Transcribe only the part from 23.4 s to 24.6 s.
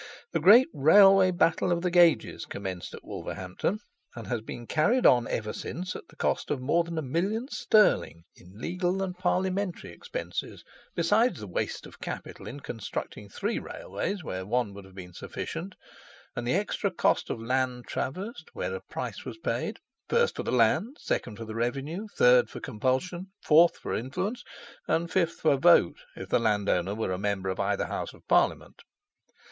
4th, for influence,